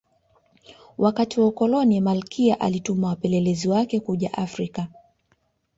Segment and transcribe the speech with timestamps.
[0.97, 4.87] wakati wa ukoloni malkia alituma wapelelezi wake kuja afrika